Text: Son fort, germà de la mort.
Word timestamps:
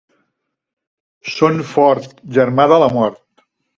Son 1.33 1.61
fort, 1.73 2.09
germà 2.39 2.67
de 2.73 2.81
la 2.85 2.89
mort. 2.97 3.47